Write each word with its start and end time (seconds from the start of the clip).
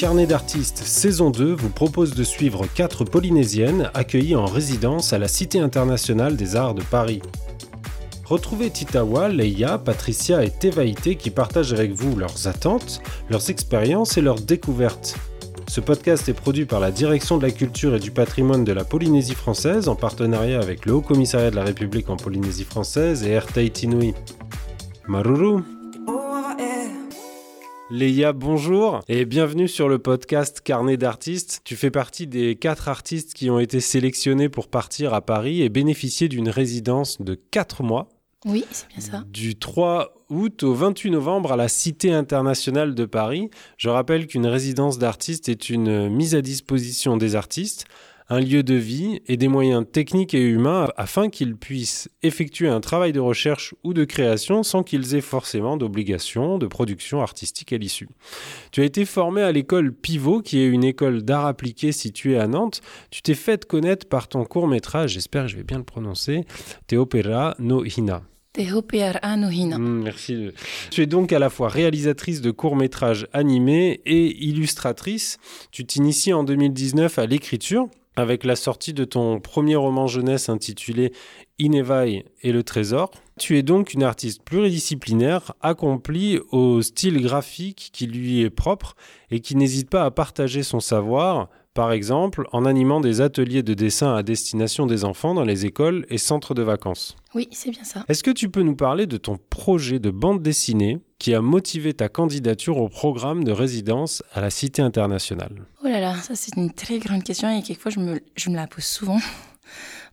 Carnet 0.00 0.26
d'artistes 0.26 0.78
saison 0.78 1.28
2 1.28 1.52
vous 1.52 1.68
propose 1.68 2.14
de 2.14 2.24
suivre 2.24 2.66
quatre 2.66 3.04
Polynésiennes 3.04 3.90
accueillies 3.92 4.34
en 4.34 4.46
résidence 4.46 5.12
à 5.12 5.18
la 5.18 5.28
Cité 5.28 5.60
internationale 5.60 6.36
des 6.36 6.56
arts 6.56 6.72
de 6.72 6.80
Paris. 6.80 7.20
Retrouvez 8.24 8.70
Titawa, 8.70 9.28
Leia, 9.28 9.76
Patricia 9.76 10.42
et 10.42 10.48
Tevaïté 10.48 11.16
qui 11.16 11.28
partagent 11.28 11.74
avec 11.74 11.92
vous 11.92 12.16
leurs 12.16 12.48
attentes, 12.48 13.02
leurs 13.28 13.50
expériences 13.50 14.16
et 14.16 14.22
leurs 14.22 14.40
découvertes. 14.40 15.16
Ce 15.68 15.82
podcast 15.82 16.26
est 16.30 16.32
produit 16.32 16.64
par 16.64 16.80
la 16.80 16.92
Direction 16.92 17.36
de 17.36 17.42
la 17.42 17.52
culture 17.52 17.94
et 17.94 18.00
du 18.00 18.10
patrimoine 18.10 18.64
de 18.64 18.72
la 18.72 18.84
Polynésie 18.84 19.34
française 19.34 19.86
en 19.86 19.96
partenariat 19.96 20.60
avec 20.60 20.86
le 20.86 20.94
Haut 20.94 21.02
Commissariat 21.02 21.50
de 21.50 21.56
la 21.56 21.64
République 21.64 22.08
en 22.08 22.16
Polynésie 22.16 22.64
française 22.64 23.22
et 23.22 23.32
Air 23.32 23.44
Tahiti 23.44 23.86
Maruru 25.06 25.60
Léa, 27.92 28.32
bonjour 28.32 29.00
et 29.08 29.24
bienvenue 29.24 29.66
sur 29.66 29.88
le 29.88 29.98
podcast 29.98 30.60
Carnet 30.60 30.96
d'artistes. 30.96 31.60
Tu 31.64 31.74
fais 31.74 31.90
partie 31.90 32.28
des 32.28 32.54
quatre 32.54 32.88
artistes 32.88 33.34
qui 33.34 33.50
ont 33.50 33.58
été 33.58 33.80
sélectionnés 33.80 34.48
pour 34.48 34.68
partir 34.68 35.12
à 35.12 35.20
Paris 35.20 35.62
et 35.62 35.68
bénéficier 35.68 36.28
d'une 36.28 36.48
résidence 36.48 37.20
de 37.20 37.34
quatre 37.34 37.82
mois. 37.82 38.08
Oui, 38.46 38.64
c'est 38.70 38.86
bien 38.88 39.00
ça. 39.00 39.24
Du 39.28 39.58
3 39.58 40.14
août 40.30 40.62
au 40.62 40.72
28 40.72 41.10
novembre 41.10 41.50
à 41.50 41.56
la 41.56 41.66
Cité 41.66 42.12
internationale 42.12 42.94
de 42.94 43.04
Paris. 43.06 43.50
Je 43.76 43.88
rappelle 43.88 44.28
qu'une 44.28 44.46
résidence 44.46 44.98
d'artistes 44.98 45.48
est 45.48 45.68
une 45.68 46.08
mise 46.08 46.36
à 46.36 46.42
disposition 46.42 47.16
des 47.16 47.34
artistes 47.34 47.86
un 48.30 48.40
lieu 48.40 48.62
de 48.62 48.74
vie 48.74 49.20
et 49.26 49.36
des 49.36 49.48
moyens 49.48 49.84
techniques 49.90 50.34
et 50.34 50.40
humains 50.42 50.88
afin 50.96 51.28
qu'ils 51.28 51.56
puissent 51.56 52.08
effectuer 52.22 52.68
un 52.68 52.80
travail 52.80 53.12
de 53.12 53.18
recherche 53.18 53.74
ou 53.82 53.92
de 53.92 54.04
création 54.04 54.62
sans 54.62 54.84
qu'ils 54.84 55.16
aient 55.16 55.20
forcément 55.20 55.76
d'obligation 55.76 56.56
de 56.56 56.68
production 56.68 57.20
artistique 57.20 57.72
à 57.72 57.76
l'issue. 57.76 58.08
Tu 58.70 58.82
as 58.82 58.84
été 58.84 59.04
formé 59.04 59.42
à 59.42 59.50
l'école 59.50 59.92
Pivot, 59.92 60.42
qui 60.42 60.60
est 60.60 60.68
une 60.68 60.84
école 60.84 61.22
d'art 61.22 61.46
appliqué 61.46 61.90
située 61.90 62.38
à 62.38 62.46
Nantes. 62.46 62.80
Tu 63.10 63.20
t'es 63.20 63.34
fait 63.34 63.64
connaître 63.64 64.08
par 64.08 64.28
ton 64.28 64.44
court 64.44 64.68
métrage, 64.68 65.10
j'espère 65.10 65.42
que 65.42 65.48
je 65.48 65.56
vais 65.56 65.64
bien 65.64 65.78
le 65.78 65.84
prononcer, 65.84 66.44
Teopera 66.86 67.56
no 67.58 67.84
Hina. 67.84 68.22
Mmh, 69.78 70.02
merci. 70.02 70.50
Tu 70.90 71.02
es 71.02 71.06
donc 71.06 71.32
à 71.32 71.38
la 71.38 71.50
fois 71.50 71.68
réalisatrice 71.68 72.40
de 72.40 72.50
courts-métrages 72.50 73.28
animés 73.32 74.00
et 74.06 74.44
illustratrice. 74.44 75.38
Tu 75.70 75.84
t'inities 75.86 76.32
en 76.32 76.42
2019 76.42 77.18
à 77.18 77.26
l'écriture 77.26 77.88
avec 78.16 78.44
la 78.44 78.56
sortie 78.56 78.92
de 78.92 79.04
ton 79.04 79.40
premier 79.40 79.76
roman 79.76 80.06
jeunesse 80.06 80.48
intitulé 80.48 81.12
Inevaille 81.58 82.24
et 82.42 82.52
le 82.52 82.62
trésor. 82.62 83.10
Tu 83.38 83.56
es 83.56 83.62
donc 83.62 83.94
une 83.94 84.02
artiste 84.02 84.42
pluridisciplinaire, 84.42 85.52
accomplie 85.60 86.38
au 86.50 86.82
style 86.82 87.20
graphique 87.22 87.90
qui 87.92 88.06
lui 88.06 88.40
est 88.40 88.50
propre 88.50 88.96
et 89.30 89.40
qui 89.40 89.56
n'hésite 89.56 89.90
pas 89.90 90.04
à 90.04 90.10
partager 90.10 90.62
son 90.62 90.80
savoir, 90.80 91.48
par 91.74 91.92
exemple 91.92 92.46
en 92.52 92.64
animant 92.64 93.00
des 93.00 93.20
ateliers 93.20 93.62
de 93.62 93.74
dessin 93.74 94.14
à 94.14 94.22
destination 94.22 94.86
des 94.86 95.04
enfants 95.04 95.34
dans 95.34 95.44
les 95.44 95.66
écoles 95.66 96.04
et 96.08 96.18
centres 96.18 96.54
de 96.54 96.62
vacances. 96.62 97.16
Oui, 97.34 97.48
c'est 97.52 97.70
bien 97.70 97.84
ça. 97.84 98.04
Est-ce 98.08 98.22
que 98.22 98.30
tu 98.30 98.48
peux 98.50 98.62
nous 98.62 98.76
parler 98.76 99.06
de 99.06 99.16
ton 99.16 99.38
projet 99.50 99.98
de 99.98 100.10
bande 100.10 100.42
dessinée 100.42 100.98
qui 101.18 101.34
a 101.34 101.40
motivé 101.40 101.94
ta 101.94 102.08
candidature 102.08 102.78
au 102.78 102.88
programme 102.88 103.44
de 103.44 103.52
résidence 103.52 104.22
à 104.34 104.40
la 104.40 104.50
Cité 104.50 104.82
internationale? 104.82 105.64
Oh 105.84 105.88
là 105.88 106.00
là, 106.00 106.16
ça 106.16 106.34
c'est 106.34 106.56
une 106.56 106.72
très 106.72 106.98
grande 106.98 107.22
question 107.22 107.48
et 107.56 107.62
quelquefois 107.62 107.92
je 107.92 108.00
me, 108.00 108.20
je 108.34 108.50
me 108.50 108.56
la 108.56 108.66
pose 108.66 108.84
souvent. 108.84 109.18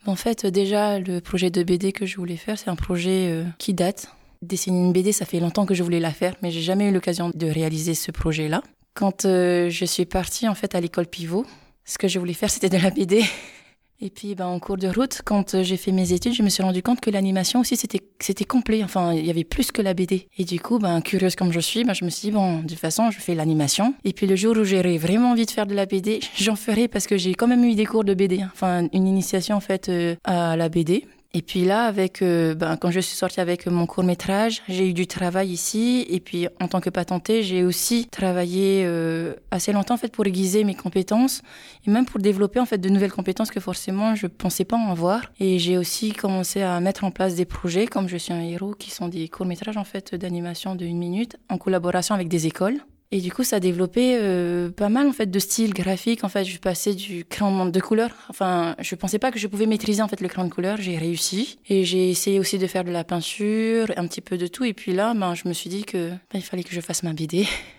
En 0.05 0.15
fait, 0.15 0.45
déjà, 0.45 0.99
le 0.99 1.19
projet 1.19 1.49
de 1.49 1.63
BD 1.63 1.91
que 1.91 2.05
je 2.05 2.15
voulais 2.15 2.37
faire, 2.37 2.57
c'est 2.57 2.69
un 2.69 2.77
projet 2.77 3.29
euh, 3.29 3.43
qui 3.57 3.73
date. 3.73 4.07
Dessiner 4.41 4.79
une 4.79 4.93
BD, 4.93 5.11
ça 5.11 5.25
fait 5.25 5.41
longtemps 5.41 5.65
que 5.65 5.73
je 5.73 5.83
voulais 5.83 5.99
la 5.99 6.11
faire, 6.11 6.35
mais 6.41 6.49
j'ai 6.49 6.61
jamais 6.61 6.87
eu 6.87 6.93
l'occasion 6.93 7.29
de 7.33 7.47
réaliser 7.47 7.93
ce 7.93 8.11
projet-là. 8.11 8.61
Quand 8.97 9.25
euh, 9.25 9.69
je 9.69 9.85
suis 9.85 10.05
partie 10.05 10.47
en 10.47 10.55
fait 10.55 10.73
à 10.73 10.81
l'école 10.81 11.05
Pivot, 11.05 11.45
ce 11.85 11.99
que 11.99 12.07
je 12.07 12.17
voulais 12.17 12.33
faire, 12.33 12.49
c'était 12.49 12.67
de 12.67 12.81
la 12.81 12.89
BD. 12.89 13.23
Et 14.01 14.09
puis, 14.09 14.33
ben, 14.33 14.47
en 14.47 14.59
cours 14.59 14.77
de 14.77 14.87
route, 14.87 15.21
quand 15.23 15.53
euh, 15.53 15.61
j'ai 15.61 15.77
fait 15.77 15.91
mes 15.91 16.13
études, 16.13 16.33
je 16.33 16.41
me 16.41 16.49
suis 16.49 16.63
rendu 16.63 16.81
compte 16.81 16.99
que 16.99 17.11
l'animation 17.11 17.59
aussi, 17.59 17.75
c'était, 17.75 18.01
c'était 18.19 18.45
complet. 18.45 18.83
Enfin, 18.83 19.13
il 19.13 19.25
y 19.25 19.29
avait 19.29 19.43
plus 19.43 19.71
que 19.71 19.83
la 19.83 19.93
BD. 19.93 20.27
Et 20.39 20.45
du 20.45 20.59
coup, 20.59 20.79
ben, 20.79 21.01
curieuse 21.01 21.35
comme 21.35 21.51
je 21.51 21.59
suis, 21.59 21.83
ben, 21.83 21.93
je 21.93 22.05
me 22.05 22.09
suis 22.09 22.29
dit, 22.29 22.31
bon, 22.31 22.59
de 22.63 22.69
toute 22.69 22.79
façon, 22.79 23.11
je 23.11 23.19
fais 23.19 23.35
l'animation. 23.35 23.93
Et 24.03 24.13
puis, 24.13 24.25
le 24.25 24.35
jour 24.35 24.57
où 24.57 24.63
j'aurai 24.63 24.97
vraiment 24.97 25.31
envie 25.31 25.45
de 25.45 25.51
faire 25.51 25.67
de 25.67 25.75
la 25.75 25.85
BD, 25.85 26.19
j'en 26.35 26.55
ferai 26.55 26.87
parce 26.87 27.05
que 27.05 27.17
j'ai 27.17 27.35
quand 27.35 27.47
même 27.47 27.63
eu 27.63 27.75
des 27.75 27.85
cours 27.85 28.03
de 28.03 28.15
BD. 28.15 28.43
Enfin, 28.51 28.87
une 28.93 29.05
initiation, 29.07 29.55
en 29.55 29.61
fait, 29.61 29.89
euh, 29.89 30.15
à 30.23 30.55
la 30.57 30.69
BD. 30.69 31.05
Et 31.33 31.41
puis 31.41 31.65
là, 31.65 31.83
avec, 31.83 32.21
euh, 32.21 32.55
ben, 32.55 32.77
quand 32.77 32.89
je 32.89 32.99
suis 32.99 33.15
sortie 33.15 33.41
avec 33.41 33.67
mon 33.67 33.85
court 33.85 34.03
métrage, 34.03 34.61
j'ai 34.69 34.89
eu 34.89 34.93
du 34.93 35.07
travail 35.07 35.49
ici. 35.49 36.05
Et 36.09 36.19
puis 36.19 36.47
en 36.59 36.67
tant 36.67 36.79
que 36.79 36.89
patentée, 36.89 37.43
j'ai 37.43 37.63
aussi 37.63 38.07
travaillé 38.07 38.83
euh, 38.85 39.33
assez 39.51 39.73
longtemps 39.73 39.95
en 39.95 39.97
fait 39.97 40.11
pour 40.11 40.25
aiguiser 40.25 40.63
mes 40.63 40.75
compétences 40.75 41.41
et 41.85 41.91
même 41.91 42.05
pour 42.05 42.19
développer 42.19 42.59
en 42.59 42.65
fait 42.65 42.77
de 42.77 42.89
nouvelles 42.89 43.11
compétences 43.11 43.51
que 43.51 43.59
forcément 43.59 44.15
je 44.15 44.27
pensais 44.27 44.65
pas 44.65 44.77
en 44.77 44.89
avoir. 44.91 45.21
Et 45.39 45.59
j'ai 45.59 45.77
aussi 45.77 46.13
commencé 46.13 46.61
à 46.61 46.79
mettre 46.79 47.03
en 47.03 47.11
place 47.11 47.35
des 47.35 47.45
projets, 47.45 47.87
comme 47.87 48.07
je 48.07 48.17
suis 48.17 48.33
un 48.33 48.41
héros, 48.41 48.73
qui 48.73 48.89
sont 48.89 49.07
des 49.07 49.27
courts 49.27 49.45
métrages 49.45 49.77
en 49.77 49.83
fait 49.83 50.15
d'animation 50.15 50.75
de 50.75 50.85
une 50.85 50.97
minute 50.97 51.37
en 51.49 51.57
collaboration 51.57 52.15
avec 52.15 52.29
des 52.29 52.47
écoles. 52.47 52.79
Et 53.11 53.21
du 53.21 53.31
coup, 53.31 53.43
ça 53.43 53.55
a 53.55 53.59
développé 53.61 54.17
euh, 54.19 54.69
pas 54.69 54.89
mal 54.89 55.07
en 55.07 55.13
fait 55.13 55.27
de 55.27 55.39
styles 55.39 55.73
graphiques. 55.73 56.25
En 56.25 56.29
fait, 56.29 56.43
je 56.43 56.59
passais 56.59 56.93
du 56.93 57.23
crayon 57.23 57.65
de 57.65 57.79
couleur. 57.79 58.09
Enfin, 58.29 58.75
je 58.79 58.95
pensais 58.95 59.17
pas 59.17 59.31
que 59.31 59.39
je 59.39 59.47
pouvais 59.47 59.65
maîtriser 59.65 60.01
en 60.01 60.09
fait 60.09 60.19
le 60.19 60.27
crayon 60.27 60.47
de 60.47 60.53
couleur. 60.53 60.77
J'ai 60.79 60.97
réussi 60.97 61.57
et 61.69 61.85
j'ai 61.85 62.09
essayé 62.09 62.39
aussi 62.39 62.57
de 62.57 62.67
faire 62.67 62.83
de 62.83 62.91
la 62.91 63.05
peinture, 63.05 63.91
un 63.95 64.07
petit 64.07 64.21
peu 64.21 64.37
de 64.37 64.47
tout. 64.47 64.65
Et 64.65 64.73
puis 64.73 64.91
là, 64.91 65.13
ben, 65.13 65.35
je 65.35 65.47
me 65.47 65.53
suis 65.53 65.69
dit 65.69 65.85
que 65.85 66.09
ben, 66.09 66.35
il 66.35 66.41
fallait 66.41 66.63
que 66.63 66.73
je 66.73 66.81
fasse 66.81 67.03
ma 67.03 67.13
BD 67.13 67.47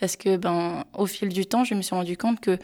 parce 0.00 0.16
que 0.16 0.36
ben 0.36 0.84
au 0.96 1.06
fil 1.06 1.28
du 1.28 1.46
temps, 1.46 1.64
je 1.64 1.74
me 1.74 1.82
suis 1.82 1.94
rendu 1.94 2.16
compte 2.16 2.40
que 2.40 2.58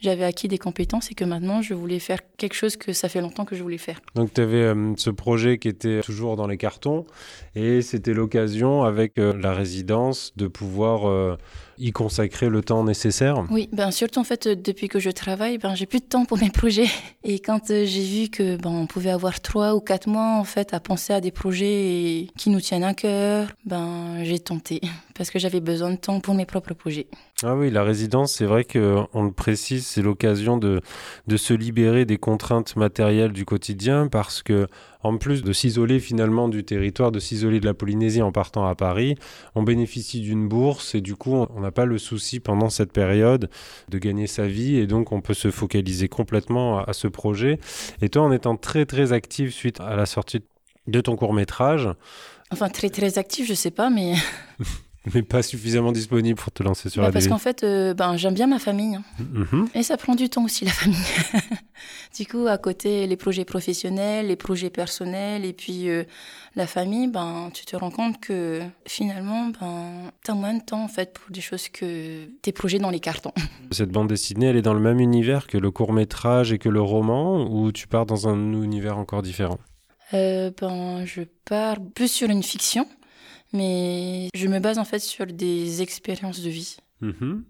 j'avais 0.00 0.24
acquis 0.24 0.48
des 0.48 0.58
compétences 0.58 1.10
et 1.10 1.14
que 1.14 1.24
maintenant 1.24 1.62
je 1.62 1.74
voulais 1.74 1.98
faire 1.98 2.18
quelque 2.36 2.54
chose 2.54 2.76
que 2.76 2.92
ça 2.92 3.08
fait 3.08 3.20
longtemps 3.20 3.44
que 3.44 3.56
je 3.56 3.62
voulais 3.62 3.78
faire. 3.78 4.00
Donc 4.14 4.34
tu 4.34 4.40
avais 4.40 4.62
euh, 4.62 4.94
ce 4.96 5.10
projet 5.10 5.58
qui 5.58 5.68
était 5.68 6.00
toujours 6.00 6.36
dans 6.36 6.46
les 6.46 6.56
cartons 6.56 7.06
et 7.54 7.82
c'était 7.82 8.14
l'occasion 8.14 8.82
avec 8.82 9.18
euh, 9.18 9.34
la 9.36 9.52
résidence 9.52 10.32
de 10.36 10.48
pouvoir 10.48 11.08
euh, 11.08 11.36
y 11.80 11.92
consacrer 11.92 12.48
le 12.48 12.62
temps 12.62 12.84
nécessaire 12.84 13.44
Oui, 13.50 13.68
ben 13.72 13.90
surtout 13.90 14.20
en 14.20 14.24
fait 14.24 14.46
depuis 14.46 14.88
que 14.88 14.98
je 14.98 15.10
travaille, 15.10 15.58
ben 15.58 15.74
j'ai 15.74 15.86
plus 15.86 16.00
de 16.00 16.04
temps 16.04 16.24
pour 16.24 16.38
mes 16.38 16.50
projets 16.60 16.88
et 17.24 17.40
quand 17.40 17.68
j'ai 17.68 17.84
vu 17.84 18.28
que 18.28 18.56
ben 18.56 18.70
on 18.70 18.86
pouvait 18.86 19.10
avoir 19.10 19.40
trois 19.40 19.74
ou 19.74 19.80
quatre 19.80 20.08
mois 20.08 20.36
en 20.36 20.44
fait 20.44 20.74
à 20.74 20.80
penser 20.80 21.12
à 21.12 21.20
des 21.20 21.30
projets 21.30 22.28
qui 22.36 22.50
nous 22.50 22.60
tiennent 22.60 22.84
à 22.84 22.94
cœur, 22.94 23.48
ben 23.64 24.22
j'ai 24.22 24.38
tenté 24.38 24.80
parce 25.14 25.30
que 25.30 25.38
j'avais 25.38 25.60
besoin 25.60 25.90
de 25.90 25.96
temps 25.96 26.20
pour 26.20 26.34
mes 26.34 26.46
propres 26.46 26.74
projets. 26.74 27.06
Ah 27.42 27.54
oui, 27.54 27.70
la 27.70 27.82
résidence, 27.82 28.34
c'est 28.34 28.44
vrai 28.44 28.64
qu'on 28.64 29.22
le 29.22 29.32
précise, 29.32 29.86
c'est 29.86 30.02
l'occasion 30.02 30.58
de, 30.58 30.82
de 31.26 31.36
se 31.38 31.54
libérer 31.54 32.04
des 32.04 32.18
contraintes 32.18 32.76
matérielles 32.76 33.32
du 33.32 33.46
quotidien 33.46 34.08
parce 34.08 34.42
que, 34.42 34.66
en 35.02 35.16
plus 35.16 35.42
de 35.42 35.52
s'isoler 35.52 36.00
finalement 36.00 36.48
du 36.48 36.64
territoire, 36.64 37.12
de 37.12 37.20
s'isoler 37.20 37.60
de 37.60 37.66
la 37.66 37.74
Polynésie 37.74 38.22
en 38.22 38.32
partant 38.32 38.66
à 38.66 38.74
Paris, 38.74 39.16
on 39.54 39.62
bénéficie 39.62 40.20
d'une 40.20 40.48
bourse 40.48 40.94
et 40.94 41.00
du 41.00 41.16
coup, 41.16 41.34
on 41.34 41.60
n'a 41.60 41.70
pas 41.70 41.86
le 41.86 41.98
souci 41.98 42.40
pendant 42.40 42.70
cette 42.70 42.92
période 42.92 43.48
de 43.88 43.98
gagner 43.98 44.26
sa 44.26 44.46
vie 44.46 44.76
et 44.76 44.86
donc 44.86 45.12
on 45.12 45.20
peut 45.20 45.34
se 45.34 45.50
focaliser 45.50 46.08
complètement 46.08 46.78
à, 46.78 46.90
à 46.90 46.92
ce 46.92 47.08
projet. 47.08 47.58
Et 48.02 48.08
toi, 48.08 48.22
en 48.22 48.32
étant 48.32 48.56
très 48.56 48.86
très 48.86 49.12
active 49.12 49.52
suite 49.52 49.80
à 49.80 49.96
la 49.96 50.06
sortie 50.06 50.42
de 50.86 51.00
ton 51.00 51.16
court 51.16 51.34
métrage, 51.34 51.88
Enfin, 52.52 52.68
très 52.68 52.90
très 52.90 53.16
active, 53.18 53.46
je 53.46 53.54
sais 53.54 53.70
pas, 53.70 53.90
mais 53.90 54.14
mais 55.14 55.22
pas 55.22 55.42
suffisamment 55.42 55.92
disponible 55.92 56.38
pour 56.38 56.52
te 56.52 56.62
lancer 56.62 56.90
sur 56.90 57.00
bah 57.02 57.08
la 57.08 57.12
parce 57.12 57.28
qu'en 57.28 57.38
fait, 57.38 57.64
euh, 57.64 57.94
ben, 57.94 58.16
j'aime 58.16 58.34
bien 58.34 58.46
ma 58.46 58.58
famille. 58.58 58.96
hein. 58.96 59.04
Mhm. 59.18 59.68
Et 59.74 59.82
ça 59.82 59.96
prend 59.96 60.14
du 60.14 60.28
temps 60.28 60.44
aussi, 60.44 60.64
la 60.64 60.72
famille. 60.72 60.98
du 62.18 62.26
coup, 62.26 62.46
à 62.46 62.58
côté, 62.58 63.06
les 63.06 63.16
projets 63.16 63.44
professionnels, 63.44 64.26
les 64.26 64.36
projets 64.36 64.70
personnels, 64.70 65.44
et 65.44 65.52
puis 65.52 65.88
euh, 65.88 66.04
la 66.54 66.66
famille, 66.66 67.08
ben, 67.08 67.50
tu 67.54 67.64
te 67.64 67.76
rends 67.76 67.90
compte 67.90 68.20
que 68.20 68.60
finalement, 68.86 69.50
ben, 69.60 70.10
tu 70.24 70.30
as 70.30 70.34
moins 70.34 70.54
de 70.54 70.62
temps 70.62 70.84
en 70.84 70.88
fait, 70.88 71.14
pour 71.14 71.30
des 71.30 71.40
choses 71.40 71.68
que 71.68 72.26
tes 72.42 72.52
projets 72.52 72.78
dans 72.78 72.90
les 72.90 73.00
cartons. 73.00 73.32
Cette 73.70 73.90
bande 73.90 74.08
dessinée, 74.08 74.46
elle 74.46 74.56
est 74.56 74.62
dans 74.62 74.74
le 74.74 74.80
même 74.80 75.00
univers 75.00 75.46
que 75.46 75.56
le 75.56 75.70
court 75.70 75.92
métrage 75.92 76.52
et 76.52 76.58
que 76.58 76.68
le 76.68 76.82
roman, 76.82 77.46
ou 77.50 77.72
tu 77.72 77.86
pars 77.86 78.06
dans 78.06 78.28
un 78.28 78.52
univers 78.52 78.98
encore 78.98 79.22
différent? 79.22 79.58
Euh, 80.12 80.50
ben, 80.60 81.04
je 81.06 81.22
pars 81.44 81.76
plus 81.94 82.10
sur 82.10 82.28
une 82.28 82.42
fiction, 82.42 82.86
mais 83.52 84.28
je 84.34 84.46
me 84.48 84.58
base 84.58 84.78
en 84.78 84.84
fait 84.84 85.00
sur 85.00 85.26
des 85.26 85.82
expériences 85.82 86.40
de 86.42 86.50
vie. 86.50 86.76
Mhm. 87.00 87.44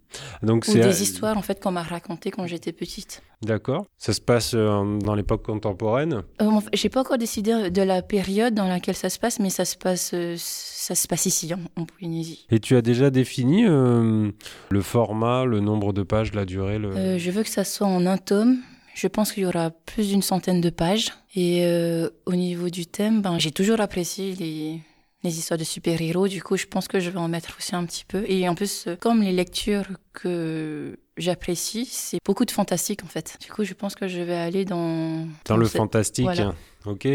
Donc 0.44 0.64
Ou 0.68 0.70
c'est 0.70 0.80
des 0.80 1.02
histoires 1.02 1.36
en 1.36 1.42
fait 1.42 1.60
qu'on 1.60 1.72
m'a 1.72 1.82
racontées 1.82 2.30
quand 2.30 2.46
j'étais 2.46 2.72
petite. 2.72 3.20
D'accord. 3.42 3.84
Ça 3.98 4.12
se 4.12 4.20
passe 4.20 4.52
euh, 4.54 4.98
dans 5.00 5.14
l'époque 5.14 5.42
contemporaine? 5.44 6.22
Euh, 6.40 6.60
J'ai 6.72 6.88
pas 6.88 7.00
encore 7.00 7.18
décidé 7.18 7.70
de 7.70 7.82
la 7.82 8.02
période 8.02 8.54
dans 8.54 8.68
laquelle 8.68 8.94
ça 8.94 9.10
se 9.10 9.18
passe, 9.18 9.40
mais 9.40 9.50
ça 9.50 9.64
se 9.64 9.76
passe, 9.76 10.12
euh, 10.14 10.36
ça 10.38 10.94
se 10.94 11.08
passe 11.08 11.26
ici, 11.26 11.52
en, 11.52 11.80
en 11.80 11.84
Polynésie. 11.84 12.46
Et 12.50 12.60
tu 12.60 12.76
as 12.76 12.82
déjà 12.82 13.10
défini 13.10 13.66
euh, 13.66 14.30
le 14.68 14.82
format, 14.82 15.44
le 15.44 15.58
nombre 15.58 15.92
de 15.92 16.04
pages, 16.04 16.32
la 16.32 16.44
durée 16.44 16.78
le... 16.78 16.94
Euh, 16.96 17.18
je 17.18 17.30
veux 17.32 17.42
que 17.42 17.48
ça 17.48 17.64
soit 17.64 17.88
en 17.88 18.06
un 18.06 18.18
tome. 18.18 18.58
Je 18.94 19.08
pense 19.08 19.32
qu'il 19.32 19.44
y 19.44 19.46
aura 19.46 19.70
plus 19.70 20.08
d'une 20.10 20.22
centaine 20.22 20.60
de 20.60 20.70
pages. 20.70 21.08
Et 21.34 21.64
euh, 21.64 22.08
au 22.26 22.34
niveau 22.34 22.68
du 22.68 22.86
thème, 22.86 23.22
ben, 23.22 23.38
j'ai 23.38 23.50
toujours 23.50 23.80
apprécié 23.80 24.34
les, 24.34 24.80
les 25.22 25.38
histoires 25.38 25.58
de 25.58 25.64
super-héros. 25.64 26.28
Du 26.28 26.42
coup, 26.42 26.56
je 26.56 26.66
pense 26.66 26.88
que 26.88 27.00
je 27.00 27.10
vais 27.10 27.18
en 27.18 27.28
mettre 27.28 27.54
aussi 27.58 27.74
un 27.74 27.84
petit 27.84 28.04
peu. 28.06 28.24
Et 28.28 28.48
en 28.48 28.54
plus, 28.54 28.88
comme 29.00 29.22
les 29.22 29.32
lectures 29.32 29.86
que 30.12 30.98
j'apprécie, 31.16 31.86
c'est 31.86 32.18
beaucoup 32.24 32.44
de 32.44 32.50
fantastique 32.50 33.04
en 33.04 33.08
fait. 33.08 33.36
Du 33.40 33.50
coup, 33.50 33.64
je 33.64 33.74
pense 33.74 33.94
que 33.94 34.08
je 34.08 34.20
vais 34.20 34.36
aller 34.36 34.64
dans... 34.64 35.26
Dans, 35.44 35.56
le 35.56 35.66
fantastique, 35.66 36.28
ok. 36.86 37.08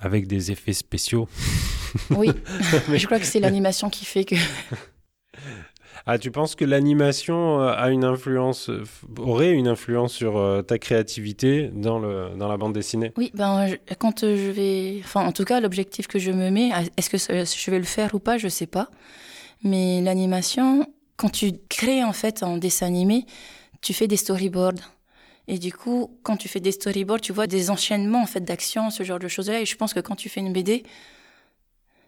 Avec 0.00 0.26
des 0.26 0.50
effets 0.50 0.72
spéciaux. 0.72 1.28
Oui, 2.10 2.30
je 2.92 3.06
crois 3.06 3.18
que 3.18 3.26
c'est 3.26 3.40
l'animation 3.40 3.90
qui 3.90 4.04
fait 4.04 4.24
que... 4.24 4.36
Ah, 6.06 6.18
tu 6.18 6.30
penses 6.30 6.54
que 6.54 6.66
l'animation 6.66 7.62
euh, 7.62 7.72
a 7.74 7.88
une 7.88 8.04
influence, 8.04 8.68
euh, 8.68 8.84
aurait 9.18 9.52
une 9.52 9.68
influence 9.68 10.12
sur 10.12 10.36
euh, 10.36 10.60
ta 10.60 10.78
créativité 10.78 11.70
dans, 11.72 11.98
le, 11.98 12.36
dans 12.36 12.46
la 12.46 12.58
bande 12.58 12.74
dessinée? 12.74 13.12
Oui, 13.16 13.30
ben, 13.32 13.68
quand 13.98 14.20
je 14.20 14.50
vais. 14.50 15.00
Enfin, 15.02 15.24
en 15.24 15.32
tout 15.32 15.44
cas, 15.44 15.60
l'objectif 15.60 16.06
que 16.06 16.18
je 16.18 16.30
me 16.30 16.50
mets, 16.50 16.72
est-ce 16.98 17.08
que 17.08 17.16
je 17.16 17.70
vais 17.70 17.78
le 17.78 17.84
faire 17.84 18.14
ou 18.14 18.18
pas, 18.18 18.36
je 18.36 18.48
sais 18.48 18.66
pas. 18.66 18.90
Mais 19.62 20.02
l'animation, 20.02 20.86
quand 21.16 21.30
tu 21.30 21.52
crées 21.70 22.04
en 22.04 22.12
fait 22.12 22.42
en 22.42 22.58
dessin 22.58 22.86
animé, 22.86 23.24
tu 23.80 23.94
fais 23.94 24.06
des 24.06 24.18
storyboards. 24.18 24.74
Et 25.48 25.58
du 25.58 25.72
coup, 25.72 26.18
quand 26.22 26.36
tu 26.36 26.48
fais 26.48 26.60
des 26.60 26.72
storyboards, 26.72 27.22
tu 27.22 27.32
vois 27.32 27.46
des 27.46 27.70
enchaînements 27.70 28.22
en 28.22 28.26
fait 28.26 28.40
d'actions, 28.40 28.90
ce 28.90 29.04
genre 29.04 29.18
de 29.18 29.28
choses-là. 29.28 29.62
Et 29.62 29.66
je 29.66 29.76
pense 29.76 29.94
que 29.94 30.00
quand 30.00 30.16
tu 30.16 30.28
fais 30.28 30.40
une 30.40 30.52
BD, 30.52 30.84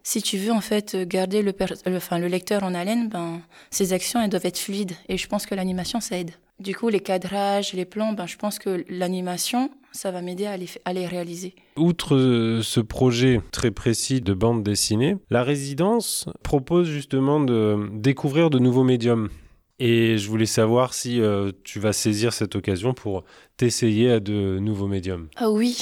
si 0.07 0.23
tu 0.23 0.39
veux 0.39 0.53
en 0.53 0.61
fait 0.61 0.97
garder 0.97 1.43
le, 1.43 1.53
le 1.53 2.27
lecteur 2.29 2.63
en 2.63 2.75
haleine, 2.75 3.09
ben, 3.09 3.41
ces 3.71 3.93
actions 3.93 4.23
elles 4.23 4.31
doivent 4.31 4.47
être 4.47 4.61
fluides 4.61 4.93
et 5.09 5.17
je 5.17 5.27
pense 5.27 5.47
que 5.47 5.55
l'animation 5.57 6.01
ça 6.01 6.17
aide. 6.17 6.31
Du 6.61 6.77
coup, 6.77 6.89
les 6.89 7.01
cadrages, 7.01 7.73
les 7.73 7.85
plans, 7.85 8.13
ben, 8.13 8.25
je 8.25 8.37
pense 8.37 8.61
que 8.61 8.85
l'animation, 8.89 9.69
ça 9.91 10.13
va 10.13 10.23
m'aider 10.23 10.47
à 10.47 10.93
les, 10.93 11.07
réaliser. 11.07 11.57
Outre 11.77 12.15
euh, 12.15 12.63
ce 12.63 12.79
projet 12.79 13.41
très 13.51 13.73
précis 13.73 14.21
de 14.21 14.33
bande 14.33 14.63
dessinée, 14.63 15.17
la 15.29 15.43
résidence 15.43 16.29
propose 16.45 16.89
justement 16.89 17.41
de 17.41 17.91
découvrir 17.93 18.49
de 18.49 18.61
nouveaux 18.61 18.85
médiums. 18.85 19.29
Et 19.79 20.17
je 20.17 20.29
voulais 20.29 20.47
savoir 20.47 20.95
si 20.95 21.21
euh, 21.21 21.53
tu 21.63 21.81
vas 21.81 21.93
saisir 21.93 22.33
cette 22.33 22.57
occasion 22.57 22.95
pour 22.95 23.25
t'essayer 23.59 24.11
à 24.11 24.21
de 24.21 24.59
nouveaux 24.59 24.87
médiums. 24.87 25.29
Ah 25.37 25.51
oui, 25.51 25.77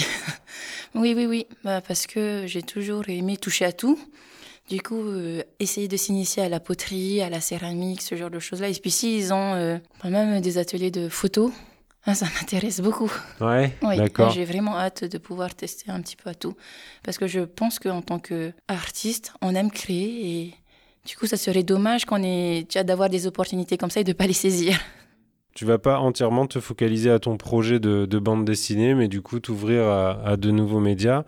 oui, 0.96 1.14
oui, 1.16 1.26
oui, 1.26 1.46
bah, 1.62 1.80
parce 1.80 2.08
que 2.08 2.44
j'ai 2.46 2.62
toujours 2.62 3.08
aimé 3.08 3.36
toucher 3.36 3.64
à 3.66 3.72
tout. 3.72 3.98
Du 4.68 4.80
coup, 4.80 4.98
euh, 4.98 5.42
essayer 5.60 5.86
de 5.88 5.96
s'initier 5.96 6.42
à 6.42 6.48
la 6.48 6.58
poterie, 6.58 7.20
à 7.20 7.30
la 7.30 7.40
céramique, 7.40 8.02
ce 8.02 8.16
genre 8.16 8.30
de 8.30 8.38
choses-là. 8.40 8.68
Et 8.68 8.72
puis 8.72 8.90
si 8.90 9.16
ils 9.16 9.32
ont 9.32 9.54
euh, 9.54 9.78
même 10.02 10.40
des 10.40 10.58
ateliers 10.58 10.90
de 10.90 11.08
photos, 11.08 11.52
hein, 12.06 12.14
ça 12.14 12.26
m'intéresse 12.34 12.80
beaucoup. 12.80 13.12
Ouais, 13.40 13.76
oui, 13.82 13.96
d'accord. 13.98 14.30
J'ai 14.30 14.44
vraiment 14.44 14.76
hâte 14.76 15.04
de 15.04 15.18
pouvoir 15.18 15.54
tester 15.54 15.90
un 15.92 16.00
petit 16.00 16.16
peu 16.16 16.30
à 16.30 16.34
tout. 16.34 16.56
Parce 17.04 17.18
que 17.18 17.28
je 17.28 17.40
pense 17.40 17.78
qu'en 17.78 18.02
tant 18.02 18.18
qu'artiste, 18.18 19.34
on 19.40 19.54
aime 19.54 19.70
créer 19.70 20.30
et 20.30 20.54
du 21.04 21.16
coup, 21.16 21.26
ça 21.26 21.36
serait 21.36 21.62
dommage 21.62 22.04
qu'on 22.04 22.22
ait 22.22 22.66
d'avoir 22.84 23.08
des 23.08 23.26
opportunités 23.26 23.76
comme 23.76 23.90
ça 23.90 24.00
et 24.00 24.04
de 24.04 24.12
pas 24.12 24.26
les 24.26 24.32
saisir. 24.32 24.78
Tu 25.54 25.64
vas 25.64 25.78
pas 25.78 26.00
entièrement 26.00 26.48
te 26.48 26.58
focaliser 26.58 27.12
à 27.12 27.20
ton 27.20 27.36
projet 27.36 27.78
de, 27.78 28.18
bande 28.18 28.44
dessinée, 28.44 28.96
mais 28.96 29.06
du 29.06 29.22
coup 29.22 29.38
t'ouvrir 29.38 29.84
à, 29.86 30.36
de 30.36 30.50
nouveaux 30.50 30.80
médias. 30.80 31.22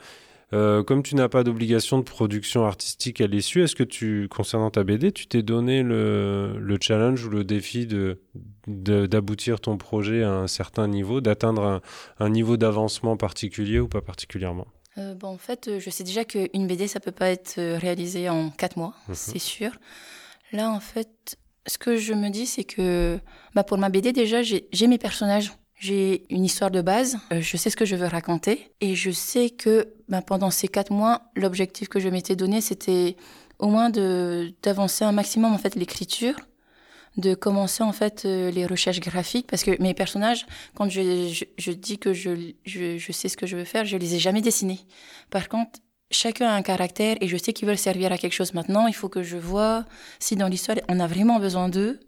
Euh, 0.53 0.83
comme 0.83 1.05
tu 1.05 1.15
n'as 1.15 1.29
pas 1.29 1.45
d'obligation 1.45 1.99
de 1.99 2.03
production 2.03 2.67
artistique 2.67 3.21
à 3.21 3.29
l'issue, 3.29 3.63
est-ce 3.63 3.77
que 3.77 3.85
tu, 3.85 4.27
concernant 4.29 4.71
ta 4.71 4.83
BD, 4.83 5.13
tu 5.13 5.29
t'es 5.29 5.45
donné 5.45 5.85
le, 5.85 6.77
challenge 6.81 7.25
ou 7.25 7.31
le 7.31 7.45
défi 7.45 7.87
de, 7.87 8.19
d'aboutir 8.67 9.61
ton 9.61 9.77
projet 9.77 10.25
à 10.25 10.33
un 10.33 10.49
certain 10.49 10.89
niveau, 10.89 11.21
d'atteindre 11.21 11.81
un 12.19 12.29
niveau 12.29 12.57
d'avancement 12.57 13.17
particulier 13.17 13.79
ou 13.79 13.87
pas 13.87 14.01
particulièrement? 14.01 14.67
Euh, 14.99 15.15
bon, 15.15 15.29
En 15.29 15.39
fait, 15.39 15.69
euh, 15.69 15.81
je 15.81 15.91
sais 15.91 16.05
déjà 16.05 16.25
qu'une 16.25 16.67
BD, 16.67 16.89
ça 16.89 17.01
peut 17.01 17.13
pas 17.13 17.31
être 17.31 17.59
euh, 17.59 17.79
réalisé 17.79 18.29
en 18.29 18.51
quatre 18.51 18.77
mois, 18.77 18.95
mhm. 19.09 19.15
c'est 19.15 19.39
sûr. 19.39 19.73
Là, 20.53 20.71
en 20.71 20.81
fait, 20.81 21.37
ce 21.67 21.79
que 21.79 21.97
je 21.97 22.15
me 22.15 22.31
dis, 22.31 22.47
c'est 22.47 22.65
que 22.65 23.19
bah, 23.55 23.65
pour 23.65 23.79
ma 23.79 23.89
BD, 23.89 24.13
déjà, 24.13 24.43
j'ai 24.43 24.87
mes 24.87 24.99
personnages. 24.99 25.53
J'ai 25.79 26.25
une 26.33 26.43
histoire 26.47 26.71
de 26.71 26.81
base, 26.81 27.19
je 27.31 27.57
sais 27.59 27.69
ce 27.69 27.77
que 27.77 27.85
je 27.85 27.97
veux 27.97 28.07
raconter, 28.07 28.73
et 28.81 28.95
je 28.95 29.11
sais 29.11 29.51
que 29.51 29.93
bah, 30.09 30.23
pendant 30.23 30.51
ces 30.51 30.69
quatre 30.69 30.91
mois, 30.91 31.31
l'objectif 31.37 31.89
que 31.89 32.01
je 32.01 32.09
m'étais 32.09 32.35
donné, 32.35 32.63
c'était 32.63 33.15
au 33.59 33.67
moins 33.67 33.91
d'avancer 33.91 35.05
un 35.05 35.13
maximum 35.13 35.53
en 35.53 35.59
fait 35.59 35.75
l'écriture, 35.75 36.37
de 37.17 37.35
commencer 37.35 37.83
en 37.83 37.93
fait 37.93 38.25
euh, 38.25 38.51
les 38.51 38.67
recherches 38.67 39.01
graphiques 39.01 39.47
parce 39.47 39.65
que 39.65 39.81
mes 39.83 39.95
personnages, 39.95 40.47
quand 40.75 40.89
je, 40.89 41.45
je, 41.57 41.71
dis 41.71 41.99
que 41.99 42.13
je, 42.13 42.53
je, 42.65 42.99
je, 42.99 43.13
sais 43.13 43.29
ce 43.29 43.37
que 43.37 43.47
je 43.47 43.57
veux 43.57 43.65
faire, 43.65 43.85
je 43.85 43.97
les 43.97 44.15
ai 44.15 44.19
jamais 44.19 44.43
dessinés. 44.43 44.81
Par 45.31 45.49
contre, 45.49 45.81
chacun 46.11 46.49
a 46.49 46.53
un 46.53 46.63
caractère 46.63 47.17
et 47.21 47.29
je 47.29 47.37
sais 47.37 47.53
qu'ils 47.53 47.67
veulent 47.67 47.79
servir 47.79 48.13
à 48.13 48.19
quelque 48.19 48.35
chose 48.35 48.55
maintenant. 48.55 48.87
Il 48.87 48.95
faut 48.95 49.09
que 49.09 49.23
je 49.23 49.37
vois 49.37 49.85
si 50.19 50.37
dans 50.37 50.49
l'histoire 50.49 50.77
on 50.89 51.01
a 51.01 51.07
vraiment 51.07 51.39
besoin 51.39 51.69
d'eux 51.69 52.01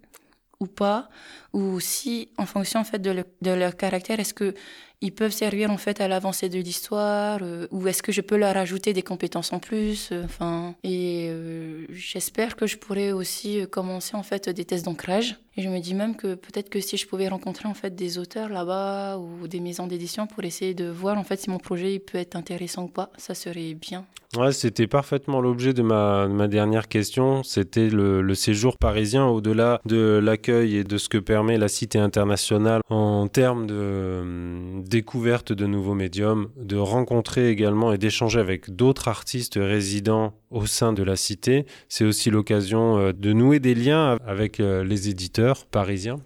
ou 0.61 0.67
pas, 0.67 1.09
ou 1.53 1.79
si 1.81 2.31
en 2.37 2.45
fonction 2.45 2.81
en 2.81 2.85
fait 2.85 2.99
de, 2.99 3.25
de 3.43 3.51
leur 3.53 3.77
caractère, 3.77 4.19
est-ce 4.19 4.35
que 4.35 4.55
ils 5.01 5.13
peuvent 5.13 5.33
servir 5.33 5.71
en 5.71 5.77
fait 5.77 6.01
à 6.01 6.09
l'avancée 6.09 6.49
de 6.49 6.59
l'histoire 6.59 7.39
euh, 7.43 7.67
ou 7.71 7.87
est-ce 7.87 8.03
que 8.03 8.13
je 8.13 8.21
peux 8.21 8.37
leur 8.37 8.57
ajouter 8.57 8.93
des 8.93 9.03
compétences 9.03 9.53
en 9.53 9.61
plus 9.61 10.11
euh, 10.11 10.25
enfin 10.25 10.75
et 10.83 11.29
euh, 11.31 11.87
j'espère 11.91 12.57
que 12.57 12.67
je 12.67 12.77
pourrais 12.77 13.13
aussi 13.13 13.65
commencer 13.71 14.17
en 14.17 14.23
fait 14.23 14.49
des 14.49 14.65
tests 14.65 14.85
d'ancrage 14.85 15.37
et 15.57 15.63
je 15.63 15.69
me 15.69 15.79
dis 15.79 15.95
même 15.95 16.17
que 16.17 16.35
peut-être 16.35 16.69
que 16.69 16.81
si 16.81 16.97
je 16.97 17.07
pouvais 17.07 17.29
rencontrer 17.29 17.69
en 17.69 17.75
fait 17.75 17.95
des 17.95 18.19
auteurs 18.19 18.49
là-bas 18.49 19.19
ou 19.19 19.47
des 19.47 19.61
maisons 19.61 19.87
d'édition 19.87 20.27
pour 20.27 20.43
essayer 20.45 20.75
de 20.75 20.89
voir 20.89 21.17
en 21.17 21.25
fait 21.25 21.41
si 21.41 21.51
mon 21.51 21.59
projet 21.59 21.95
il 21.95 22.01
peut 22.01 22.19
être 22.19 22.35
intéressant 22.35 22.85
ou 22.85 22.89
pas 22.89 23.11
ça 23.19 23.35
serait 23.35 23.75
bien 23.75 24.05
Ouais, 24.37 24.53
c'était 24.53 24.87
parfaitement 24.87 25.41
l'objet 25.41 25.73
de 25.73 25.81
ma, 25.81 26.29
ma, 26.29 26.49
dernière 26.49 26.89
question. 26.89 27.43
C'était 27.43 27.89
le, 27.89 28.21
le, 28.21 28.35
séjour 28.35 28.77
parisien 28.77 29.27
au-delà 29.27 29.81
de 29.87 30.21
l'accueil 30.23 30.77
et 30.77 30.85
de 30.85 30.99
ce 30.99 31.09
que 31.09 31.17
permet 31.17 31.57
la 31.57 31.69
cité 31.69 31.99
internationale 31.99 32.83
en 32.91 33.27
termes 33.27 33.67
de 33.67 34.83
découverte 34.89 35.53
de 35.53 35.67
nouveaux 35.67 35.95
médiums, 35.95 36.49
de 36.57 36.77
rencontrer 36.77 37.49
également 37.49 37.93
et 37.93 37.99
d'échanger 37.99 38.41
avec 38.41 38.75
d'autres 38.75 39.09
artistes 39.09 39.59
résidents 39.61 40.35
au 40.51 40.67
sein 40.67 40.93
de 40.93 41.03
la 41.03 41.17
cité. 41.17 41.67
C'est 41.89 42.05
aussi 42.05 42.31
l'occasion 42.31 42.99
euh, 42.99 43.13
de 43.13 43.33
nouer 43.33 43.61
des 43.61 43.75
liens 43.75 44.19
avec 44.27 44.61
euh, 44.61 44.83
les 44.83 45.09
éditeurs 45.09 45.67
parisiens. 45.67 46.21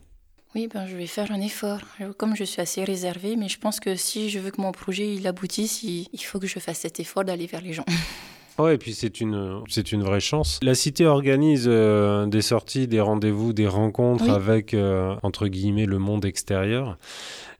Oui, 0.55 0.69
ben, 0.73 0.87
je 0.87 0.97
vais 0.97 1.07
faire 1.07 1.33
un 1.33 1.41
effort. 1.41 1.81
Comme 2.19 2.37
je 2.37 2.45
suis 2.45 2.61
assez 2.61 2.85
réservée, 2.85 3.37
mais 3.37 3.49
je 3.49 3.59
pense 3.59 3.81
que 3.81 3.97
si 3.97 4.29
je 4.29 4.39
veux 4.39 4.51
que 4.51 4.61
mon 4.61 4.73
projet 4.73 5.15
il 5.15 5.27
aboutisse, 5.27 5.83
il 5.83 6.07
faut 6.21 6.39
que 6.39 6.47
je 6.47 6.59
fasse 6.59 6.81
cet 6.81 7.01
effort 7.01 7.25
d'aller 7.25 7.47
vers 7.47 7.63
les 7.63 7.73
gens. 7.73 7.87
Ouais, 8.59 8.75
et 8.75 8.79
puis 8.79 8.93
c'est 8.93 9.21
une, 9.21 9.63
c'est 9.69 9.93
une 9.93 10.03
vraie 10.03 10.21
chance. 10.21 10.59
La 10.63 10.75
Cité 10.75 11.07
organise 11.07 11.65
euh, 11.67 12.27
des 12.27 12.43
sorties, 12.43 12.87
des 12.87 13.01
rendez-vous, 13.01 13.53
des 13.53 13.67
rencontres 13.67 14.29
avec, 14.29 14.75
euh, 14.75 15.17
entre 15.23 15.49
guillemets, 15.49 15.87
le 15.87 15.99
monde 15.99 16.25
extérieur. 16.25 16.99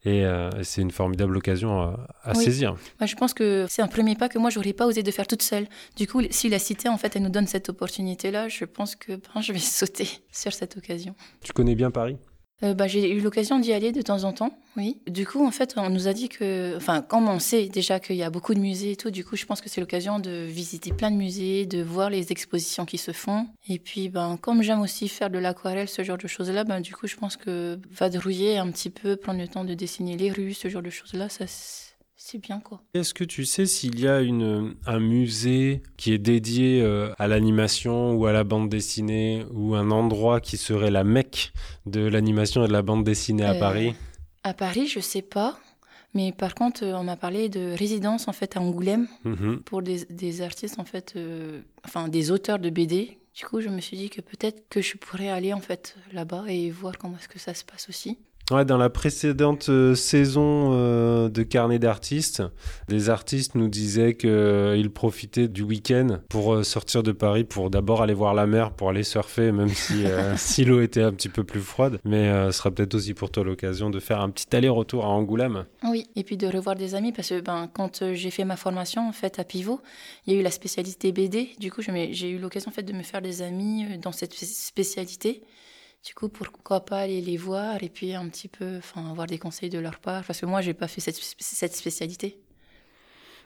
Et 0.05 0.25
euh, 0.25 0.49
c'est 0.63 0.81
une 0.81 0.91
formidable 0.91 1.37
occasion 1.37 1.95
à, 2.23 2.33
saisir. 2.33 2.75
je 3.01 3.15
pense 3.15 3.33
que 3.33 3.65
c'est 3.69 3.81
un 3.81 3.87
premier 3.87 4.15
pas 4.15 4.27
que 4.27 4.37
moi, 4.37 4.49
j'aurais 4.49 4.73
pas 4.73 4.85
osé 4.85 5.01
de 5.01 5.11
faire 5.11 5.27
toute 5.27 5.41
seule. 5.41 5.67
Du 5.95 6.07
coup, 6.07 6.21
si 6.29 6.49
la 6.49 6.59
Cité, 6.59 6.89
en 6.89 6.97
fait, 6.97 7.15
elle 7.15 7.23
nous 7.23 7.29
donne 7.29 7.47
cette 7.47 7.69
opportunité-là, 7.69 8.49
je 8.49 8.65
pense 8.65 8.95
que 8.95 9.13
ben, 9.13 9.41
je 9.41 9.53
vais 9.53 9.59
sauter 9.79 10.09
sur 10.31 10.53
cette 10.53 10.77
occasion. 10.77 11.15
Tu 11.41 11.53
connais 11.53 11.75
bien 11.75 11.89
Paris? 11.89 12.17
Euh, 12.61 12.73
bah, 12.73 12.87
J'ai 12.87 13.11
eu 13.11 13.21
l'occasion 13.21 13.59
d'y 13.59 13.73
aller 13.73 13.91
de 13.91 14.01
temps 14.01 14.23
en 14.23 14.33
temps, 14.33 14.57
oui. 14.75 14.97
Du 15.07 15.25
coup, 15.25 15.45
en 15.45 15.51
fait, 15.51 15.73
on 15.77 15.89
nous 15.89 16.07
a 16.07 16.13
dit 16.13 16.29
que, 16.29 16.75
enfin, 16.77 17.01
comme 17.01 17.27
on 17.27 17.39
sait 17.39 17.67
déjà 17.67 17.99
qu'il 17.99 18.15
y 18.15 18.23
a 18.23 18.29
beaucoup 18.29 18.53
de 18.53 18.59
musées 18.59 18.91
et 18.91 18.95
tout, 18.95 19.11
du 19.11 19.23
coup, 19.23 19.35
je 19.35 19.45
pense 19.45 19.61
que 19.61 19.69
c'est 19.69 19.81
l'occasion 19.81 20.19
de 20.19 20.45
visiter 20.45 20.91
plein 20.91 21.11
de 21.11 21.15
musées, 21.15 21.65
de 21.65 21.81
voir 21.83 22.09
les 22.09 22.31
expositions 22.31 22.85
qui 22.85 22.97
se 22.97 23.11
font. 23.11 23.47
Et 23.67 23.79
puis, 23.79 24.09
ben, 24.09 24.37
comme 24.37 24.61
j'aime 24.61 24.81
aussi 24.81 25.07
faire 25.09 25.29
de 25.29 25.37
l'aquarelle, 25.37 25.87
ce 25.87 26.03
genre 26.03 26.17
de 26.17 26.27
choses-là, 26.27 26.63
ben, 26.63 26.79
du 26.81 26.93
coup, 26.93 27.07
je 27.07 27.15
pense 27.15 27.37
que 27.37 27.79
vadrouiller 27.91 28.57
un 28.57 28.69
petit 28.71 28.89
peu, 28.89 29.15
prendre 29.15 29.39
le 29.39 29.47
temps 29.47 29.65
de 29.65 29.73
dessiner 29.73 30.17
les 30.17 30.31
rues, 30.31 30.53
ce 30.53 30.67
genre 30.69 30.81
de 30.81 30.89
choses-là, 30.89 31.29
ça, 31.29 31.45
c'est 32.25 32.37
bien 32.37 32.61
quoi. 32.61 32.81
Est-ce 32.93 33.13
que 33.13 33.25
tu 33.25 33.43
sais 33.43 33.65
s'il 33.65 33.99
y 33.99 34.07
a 34.07 34.21
une, 34.21 34.75
un 34.85 34.99
musée 34.99 35.83
qui 35.97 36.13
est 36.13 36.17
dédié 36.17 36.81
euh, 36.81 37.13
à 37.19 37.27
l'animation 37.27 38.13
ou 38.13 38.25
à 38.27 38.31
la 38.31 38.45
bande 38.45 38.69
dessinée 38.69 39.45
ou 39.51 39.75
un 39.75 39.91
endroit 39.91 40.39
qui 40.39 40.55
serait 40.55 40.89
la 40.89 41.03
mecque 41.03 41.51
de 41.85 41.99
l'animation 41.99 42.63
et 42.63 42.67
de 42.69 42.71
la 42.71 42.81
bande 42.81 43.03
dessinée 43.03 43.43
à 43.43 43.55
euh, 43.55 43.59
Paris? 43.59 43.93
À 44.43 44.53
Paris, 44.53 44.87
je 44.87 45.01
sais 45.01 45.21
pas. 45.21 45.59
Mais 46.13 46.31
par 46.31 46.55
contre, 46.55 46.85
euh, 46.85 46.93
on 46.93 47.03
m'a 47.03 47.17
parlé 47.17 47.49
de 47.49 47.75
résidence 47.77 48.29
en 48.29 48.33
fait 48.33 48.55
à 48.55 48.61
Angoulême 48.61 49.07
mhm. 49.25 49.59
pour 49.63 49.81
des, 49.81 50.05
des, 50.05 50.41
artistes 50.41 50.79
en 50.79 50.85
fait, 50.85 51.19
enfin 51.83 52.07
des 52.07 52.31
auteurs 52.31 52.59
de 52.59 52.69
BD. 52.69 53.17
Du 53.35 53.45
coup, 53.45 53.59
je 53.59 53.67
me 53.67 53.81
suis 53.81 53.97
dit 53.97 54.09
que 54.09 54.21
peut-être 54.21 54.69
que 54.69 54.81
je 54.81 54.95
pourrais 54.95 55.27
aller 55.27 55.51
en 55.51 55.59
fait 55.59 55.97
là-bas 56.13 56.45
et 56.47 56.71
voir 56.71 56.97
comment 56.97 57.17
est-ce 57.17 57.27
que 57.27 57.39
ça 57.39 57.53
se 57.53 57.65
passe 57.65 57.89
aussi. 57.89 58.17
Ouais, 58.51 58.65
dans 58.65 58.77
la 58.77 58.89
précédente 58.89 59.69
euh, 59.69 59.95
saison 59.95 60.71
euh, 60.73 61.29
de 61.29 61.43
Carnet 61.43 61.79
d'artistes, 61.79 62.43
des 62.89 63.09
artistes 63.09 63.55
nous 63.55 63.69
disaient 63.69 64.15
qu'ils 64.15 64.29
euh, 64.29 64.89
profitaient 64.93 65.47
du 65.47 65.61
week-end 65.61 66.19
pour 66.27 66.65
sortir 66.65 67.03
de 67.03 67.13
Paris, 67.13 67.45
pour 67.45 67.69
d'abord 67.69 68.01
aller 68.01 68.13
voir 68.13 68.33
la 68.33 68.45
mer, 68.45 68.73
pour 68.73 68.89
aller 68.89 69.03
surfer, 69.03 69.53
même 69.53 69.69
si, 70.35 70.65
l'eau 70.65 70.81
était 70.81 71.03
un 71.03 71.13
petit 71.13 71.29
peu 71.29 71.45
plus 71.45 71.61
froide. 71.61 71.99
Mais 72.03 72.29
ce 72.47 72.51
sera 72.51 72.69
peut-être 72.69 72.95
aussi 72.95 73.13
pour 73.13 73.31
toi 73.31 73.45
l'occasion 73.45 73.89
de 73.89 74.01
faire 74.01 74.19
un 74.19 74.29
petit 74.29 74.53
aller-retour 74.53 75.05
à 75.05 75.07
Angoulême. 75.07 75.65
Oui, 75.83 76.07
et 76.17 76.23
puis 76.23 76.35
de 76.35 76.47
revoir 76.47 76.75
des 76.75 76.95
amis, 76.95 77.13
parce 77.13 77.29
que 77.29 77.39
ben, 77.39 77.69
quand 77.71 78.13
j'ai 78.13 78.29
fait 78.29 78.43
ma 78.43 78.57
formation 78.57 79.07
en 79.07 79.13
fait, 79.13 79.39
à 79.39 79.45
Pivot, 79.45 79.79
il 80.27 80.33
y 80.33 80.35
a 80.35 80.39
eu 80.39 80.43
la 80.43 80.51
spécialité 80.51 81.13
BD. 81.13 81.51
Du 81.59 81.71
coup, 81.71 81.81
j'ai 81.81 82.29
eu 82.29 82.39
l'occasion 82.39 82.69
en 82.69 82.73
fait, 82.73 82.83
de 82.83 82.93
me 82.93 83.03
faire 83.03 83.21
des 83.21 83.41
amis 83.41 83.97
dans 83.99 84.11
cette 84.11 84.33
spécialité. 84.33 85.43
Du 86.05 86.13
coup, 86.13 86.27
pourquoi 86.27 86.81
pas 86.81 86.99
aller 86.99 87.21
les 87.21 87.37
voir 87.37 87.81
et 87.81 87.87
puis 87.87 88.13
un 88.13 88.27
petit 88.27 88.49
peu, 88.49 88.77
enfin, 88.77 89.09
avoir 89.09 89.25
des 89.25 89.37
conseils 89.37 89.69
de 89.69 89.79
leur 89.79 89.99
part, 89.99 90.23
parce 90.25 90.41
que 90.41 90.45
moi, 90.45 90.59
j'ai 90.59 90.73
pas 90.73 90.89
fait 90.89 90.99
cette, 90.99 91.17
cette 91.39 91.75
spécialité. 91.75 92.37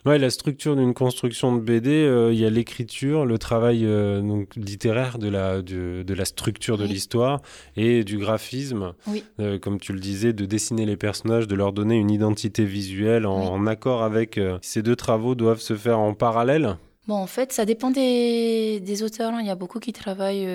Ouais, 0.07 0.17
la 0.17 0.29
structure 0.29 0.75
d'une 0.75 0.93
construction 0.93 1.55
de 1.55 1.59
BD, 1.59 1.89
euh, 1.91 2.31
il 2.31 2.39
y 2.39 2.45
a 2.45 2.49
l'écriture, 2.49 3.25
le 3.25 3.37
travail 3.37 3.85
euh, 3.85 4.21
donc, 4.21 4.55
littéraire 4.55 5.19
de 5.19 5.27
la, 5.27 5.61
de, 5.61 6.01
de 6.01 6.13
la 6.13 6.25
structure 6.25 6.77
de 6.77 6.85
l'histoire 6.85 7.41
et 7.75 8.03
du 8.03 8.17
graphisme, 8.17 8.93
oui. 9.07 9.23
Euh, 9.39 9.59
comme 9.59 9.79
tu 9.79 9.93
le 9.93 9.99
disais, 9.99 10.33
de 10.33 10.45
dessiner 10.45 10.85
les 10.85 10.97
personnages, 10.97 11.47
de 11.47 11.55
leur 11.55 11.73
donner 11.73 11.95
une 11.95 12.09
identité 12.09 12.63
visuelle 12.63 13.25
en, 13.25 13.67
accord 13.67 14.01
avec 14.01 14.39
ces 14.61 14.81
deux 14.81 14.95
travaux 14.95 15.35
doivent 15.35 15.59
se 15.59 15.75
faire 15.75 15.99
en 15.99 16.13
parallèle. 16.13 16.77
Bon, 17.07 17.15
en 17.15 17.27
fait, 17.27 17.51
ça 17.51 17.65
dépend 17.65 17.91
des, 17.91 18.79
des 18.79 19.03
auteurs. 19.03 19.33
Hein. 19.33 19.41
Il 19.41 19.47
y 19.47 19.51
a 19.51 19.55
beaucoup 19.55 19.79
qui 19.79 19.91
travaillent 19.91 20.47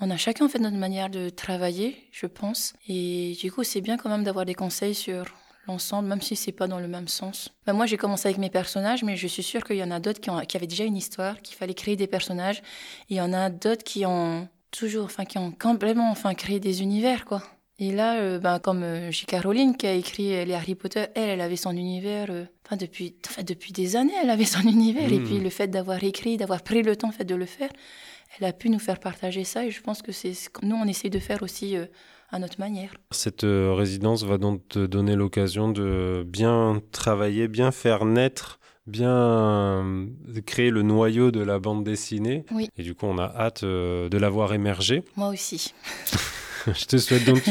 on 0.00 0.10
a 0.10 0.16
chacun 0.16 0.48
fait 0.48 0.58
notre 0.58 0.76
manière 0.76 1.10
de 1.10 1.28
travailler, 1.28 2.08
je 2.10 2.26
pense. 2.26 2.72
Et 2.88 3.36
du 3.40 3.52
coup, 3.52 3.64
c'est 3.64 3.80
bien 3.80 3.96
quand 3.96 4.08
même 4.08 4.24
d'avoir 4.24 4.46
des 4.46 4.54
conseils 4.54 4.94
sur 4.94 5.24
l'ensemble, 5.66 6.08
même 6.08 6.22
si 6.22 6.36
c'est 6.36 6.52
pas 6.52 6.66
dans 6.66 6.80
le 6.80 6.88
même 6.88 7.08
sens. 7.08 7.50
Ben, 7.66 7.74
moi, 7.74 7.86
j'ai 7.86 7.98
commencé 7.98 8.28
avec 8.28 8.38
mes 8.38 8.50
personnages, 8.50 9.02
mais 9.02 9.16
je 9.16 9.26
suis 9.26 9.42
sûre 9.42 9.62
qu'il 9.62 9.76
y 9.76 9.82
en 9.82 9.90
a 9.90 10.00
d'autres 10.00 10.20
qui, 10.20 10.56
avaient 10.56 10.66
déjà 10.66 10.84
une 10.84 10.96
histoire, 10.96 11.40
qu'il 11.42 11.56
fallait 11.56 11.74
créer 11.74 11.96
des 11.96 12.06
personnages. 12.06 12.58
Et 13.08 13.14
il 13.14 13.16
y 13.16 13.20
en 13.20 13.32
a 13.32 13.50
d'autres 13.50 13.84
qui 13.84 14.06
ont 14.06 14.48
toujours, 14.70 15.04
enfin, 15.04 15.24
qui 15.24 15.38
ont 15.38 15.52
complètement, 15.52 16.10
enfin, 16.10 16.34
créé 16.34 16.60
des 16.60 16.82
univers, 16.82 17.24
quoi. 17.24 17.42
Et 17.80 17.92
là, 17.92 18.20
euh, 18.20 18.38
ben, 18.38 18.58
comme 18.58 18.82
euh, 18.82 19.10
j'ai 19.10 19.24
Caroline 19.24 19.76
qui 19.76 19.86
a 19.86 19.94
écrit 19.94 20.44
les 20.44 20.54
Harry 20.54 20.74
Potter, 20.74 21.06
elle, 21.14 21.30
elle 21.30 21.40
avait 21.40 21.56
son 21.56 21.72
univers, 21.72 22.26
euh, 22.30 22.44
enfin, 22.64 22.76
depuis, 22.76 23.16
enfin, 23.26 23.42
depuis 23.42 23.72
des 23.72 23.96
années, 23.96 24.12
elle 24.22 24.30
avait 24.30 24.44
son 24.44 24.60
univers. 24.68 25.12
Et 25.12 25.18
mmh. 25.18 25.24
puis 25.24 25.38
le 25.38 25.50
fait 25.50 25.68
d'avoir 25.68 26.04
écrit, 26.04 26.36
d'avoir 26.36 26.62
pris 26.62 26.82
le 26.82 26.94
temps 26.94 27.08
en 27.08 27.12
fait, 27.12 27.24
de 27.24 27.34
le 27.34 27.46
faire, 27.46 27.70
elle 28.38 28.46
a 28.46 28.52
pu 28.52 28.70
nous 28.70 28.78
faire 28.78 28.98
partager 28.98 29.44
ça 29.44 29.64
et 29.64 29.70
je 29.70 29.80
pense 29.80 30.02
que 30.02 30.12
c'est 30.12 30.34
ce 30.34 30.48
que 30.48 30.64
nous, 30.64 30.76
on 30.76 30.86
essaie 30.86 31.10
de 31.10 31.18
faire 31.18 31.42
aussi 31.42 31.76
euh, 31.76 31.86
à 32.30 32.38
notre 32.38 32.60
manière. 32.60 32.92
Cette 33.10 33.44
euh, 33.44 33.72
résidence 33.74 34.24
va 34.24 34.38
donc 34.38 34.66
te 34.68 34.86
donner 34.86 35.16
l'occasion 35.16 35.68
de 35.68 36.24
bien 36.26 36.80
travailler, 36.92 37.48
bien 37.48 37.72
faire 37.72 38.04
naître 38.04 38.58
bien 38.86 39.14
euh, 39.14 40.06
créer 40.46 40.70
le 40.70 40.82
noyau 40.82 41.30
de 41.30 41.40
la 41.40 41.60
bande 41.60 41.84
dessinée. 41.84 42.44
Et 42.76 42.82
du 42.82 42.96
coup, 42.96 43.06
on 43.06 43.18
a 43.18 43.24
hâte 43.36 43.62
de 43.62 44.18
la 44.18 44.30
voir 44.30 44.52
émerger. 44.52 45.04
Moi 45.16 45.28
aussi. 45.28 45.72
Je 46.74 46.84
te 46.84 46.96
souhaite 46.96 47.24
donc 47.24 47.42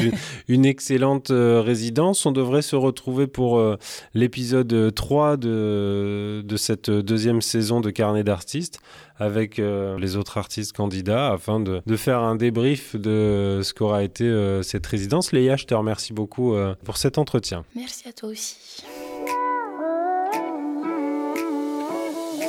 une, 0.48 0.66
excellente 0.66 1.32
résidence. 1.32 2.26
On 2.26 2.32
devrait 2.32 2.62
se 2.62 2.76
retrouver 2.76 3.28
pour 3.28 3.62
l'épisode 4.14 4.94
3 4.94 5.38
de, 5.38 6.44
de 6.46 6.58
cette 6.58 6.90
deuxième 6.90 7.42
saison 7.42 7.82
de 7.82 7.90
Carnet 7.90 8.24
d'artistes 8.24 8.80
avec 9.20 9.60
euh, 9.60 10.00
les 10.00 10.16
autres 10.16 10.38
artistes 10.38 10.76
candidats 10.76 11.32
afin 11.32 11.60
de, 11.60 11.82
de, 11.86 11.96
faire 11.98 12.20
un 12.20 12.36
débrief 12.36 12.96
de 12.96 13.60
ce 13.64 13.74
qu'aura 13.74 14.04
été 14.04 14.24
euh, 14.24 14.64
cette 14.64 14.88
résidence. 14.88 15.34
Léa, 15.34 15.58
je 15.58 15.66
te 15.66 15.74
remercie 15.74 16.14
beaucoup 16.14 16.56
euh, 16.56 16.74
pour 16.86 16.98
cet 16.98 17.18
entretien. 17.18 17.66
Merci 17.76 18.08
à 18.08 18.14
toi 18.14 18.30
aussi. 18.30 18.84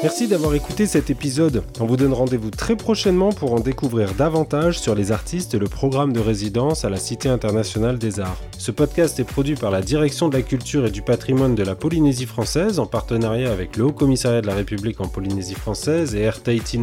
Merci 0.02 0.28
d'avoir 0.28 0.54
écouté 0.54 0.86
cet 0.86 1.10
épisode. 1.10 1.62
On 1.78 1.84
vous 1.84 1.98
donne 1.98 2.14
rendez-vous 2.14 2.50
très 2.50 2.74
prochainement 2.74 3.32
pour 3.32 3.52
en 3.52 3.60
découvrir 3.60 4.14
davantage 4.14 4.78
sur 4.78 4.94
les 4.94 5.12
artistes 5.12 5.52
et 5.52 5.58
le 5.58 5.66
programme 5.66 6.14
de 6.14 6.20
résidence 6.20 6.86
à 6.86 6.90
la 6.90 6.96
Cité 6.96 7.28
internationale 7.28 7.98
des 7.98 8.18
arts. 8.18 8.40
Ce 8.56 8.70
podcast 8.70 9.20
est 9.20 9.24
produit 9.24 9.56
par 9.56 9.70
la 9.70 9.82
Direction 9.82 10.30
de 10.30 10.36
la 10.38 10.42
culture 10.42 10.86
et 10.86 10.90
du 10.90 11.02
patrimoine 11.02 11.54
de 11.54 11.64
la 11.64 11.74
Polynésie 11.74 12.24
française 12.24 12.78
en 12.78 12.86
partenariat 12.86 13.52
avec 13.52 13.76
le 13.76 13.84
Haut 13.84 13.92
Commissariat 13.92 14.40
de 14.40 14.46
la 14.46 14.54
République 14.54 15.02
en 15.02 15.08
Polynésie 15.08 15.54
française 15.54 16.14
et 16.14 16.20
Air 16.20 16.42
Tahiti 16.42 16.78